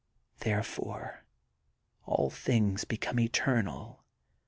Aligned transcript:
Therefore 0.39 1.25
all 2.07 2.31
things 2.31 2.85
become 2.85 3.19
eternal. 3.19 4.03